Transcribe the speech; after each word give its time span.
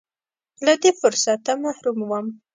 له 0.65 0.73
دې 0.81 0.91
فرصته 1.01 1.51
محروم 1.63 1.97
و. 2.09 2.11